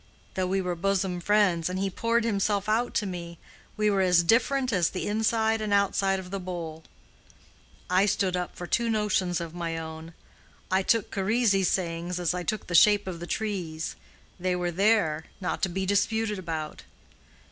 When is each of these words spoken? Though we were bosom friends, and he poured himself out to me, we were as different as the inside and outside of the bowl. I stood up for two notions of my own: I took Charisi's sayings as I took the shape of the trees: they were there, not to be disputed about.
Though 0.33 0.47
we 0.47 0.61
were 0.63 0.73
bosom 0.73 1.19
friends, 1.21 1.69
and 1.69 1.77
he 1.77 1.91
poured 1.91 2.23
himself 2.23 2.67
out 2.67 2.95
to 2.95 3.05
me, 3.05 3.37
we 3.77 3.87
were 3.91 4.01
as 4.01 4.23
different 4.23 4.73
as 4.73 4.89
the 4.89 5.05
inside 5.05 5.61
and 5.61 5.71
outside 5.71 6.17
of 6.17 6.31
the 6.31 6.39
bowl. 6.39 6.83
I 7.87 8.07
stood 8.07 8.35
up 8.35 8.55
for 8.55 8.65
two 8.65 8.89
notions 8.89 9.39
of 9.39 9.53
my 9.53 9.77
own: 9.77 10.15
I 10.71 10.81
took 10.81 11.11
Charisi's 11.11 11.69
sayings 11.69 12.19
as 12.19 12.33
I 12.33 12.41
took 12.41 12.65
the 12.65 12.73
shape 12.73 13.05
of 13.05 13.19
the 13.19 13.27
trees: 13.27 13.95
they 14.39 14.55
were 14.55 14.71
there, 14.71 15.25
not 15.39 15.61
to 15.61 15.69
be 15.69 15.85
disputed 15.85 16.39
about. 16.39 16.81